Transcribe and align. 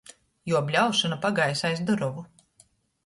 Juo 0.51 0.61
bļaušona 0.69 1.19
pagaisa 1.27 1.71
aiz 1.73 1.85
durovu. 1.91 2.25